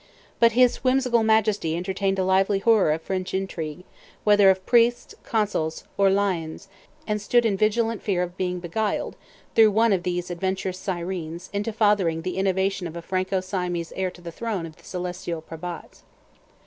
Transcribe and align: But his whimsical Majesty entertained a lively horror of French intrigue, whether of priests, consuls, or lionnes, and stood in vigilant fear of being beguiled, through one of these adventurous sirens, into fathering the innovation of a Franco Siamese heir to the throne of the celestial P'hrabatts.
But 0.39 0.53
his 0.53 0.77
whimsical 0.77 1.21
Majesty 1.21 1.77
entertained 1.77 2.17
a 2.17 2.23
lively 2.25 2.57
horror 2.57 2.91
of 2.91 3.03
French 3.03 3.35
intrigue, 3.35 3.83
whether 4.23 4.49
of 4.49 4.65
priests, 4.65 5.13
consuls, 5.23 5.83
or 5.95 6.09
lionnes, 6.09 6.67
and 7.05 7.21
stood 7.21 7.45
in 7.45 7.55
vigilant 7.55 8.01
fear 8.01 8.23
of 8.23 8.35
being 8.35 8.59
beguiled, 8.59 9.15
through 9.53 9.69
one 9.69 9.93
of 9.93 10.01
these 10.01 10.31
adventurous 10.31 10.79
sirens, 10.79 11.51
into 11.53 11.71
fathering 11.71 12.23
the 12.23 12.37
innovation 12.37 12.87
of 12.87 12.95
a 12.95 13.01
Franco 13.03 13.41
Siamese 13.41 13.93
heir 13.95 14.09
to 14.09 14.21
the 14.21 14.31
throne 14.31 14.65
of 14.65 14.75
the 14.75 14.83
celestial 14.85 15.39
P'hrabatts. 15.43 16.01